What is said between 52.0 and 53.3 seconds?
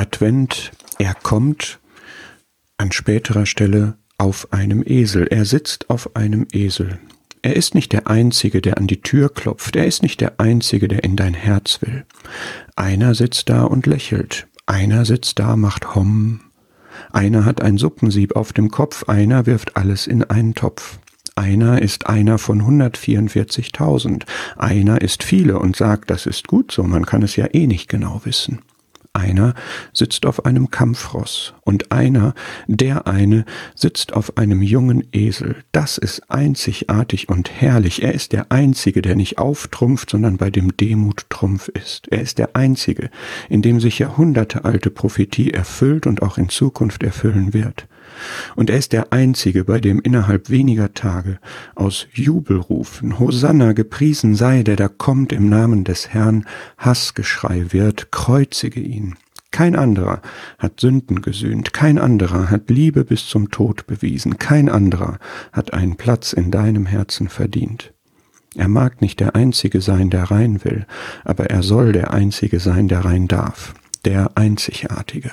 Jubelrufen